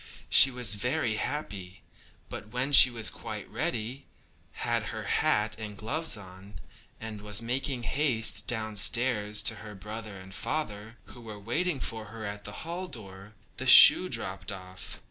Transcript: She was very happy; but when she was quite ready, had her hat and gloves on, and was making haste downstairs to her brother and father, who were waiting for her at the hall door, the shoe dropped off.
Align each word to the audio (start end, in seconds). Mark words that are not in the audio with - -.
She 0.31 0.49
was 0.49 0.73
very 0.73 1.17
happy; 1.17 1.83
but 2.27 2.47
when 2.47 2.71
she 2.71 2.89
was 2.89 3.11
quite 3.11 3.47
ready, 3.51 4.07
had 4.65 4.87
her 4.87 5.03
hat 5.03 5.55
and 5.59 5.77
gloves 5.77 6.17
on, 6.17 6.55
and 6.99 7.21
was 7.21 7.39
making 7.43 7.83
haste 7.83 8.47
downstairs 8.47 9.43
to 9.43 9.57
her 9.57 9.75
brother 9.75 10.17
and 10.19 10.33
father, 10.33 10.97
who 11.05 11.21
were 11.21 11.37
waiting 11.37 11.79
for 11.79 12.05
her 12.05 12.25
at 12.25 12.45
the 12.45 12.51
hall 12.65 12.87
door, 12.87 13.33
the 13.57 13.67
shoe 13.67 14.09
dropped 14.09 14.51
off. 14.51 14.99